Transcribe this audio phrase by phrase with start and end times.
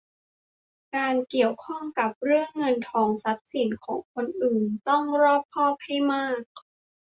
[0.95, 6.43] การเกี่ยวข้องกับเรื่องเงินทองทรัพย์สินของคนอื่นต้องรอบคอบให้มาก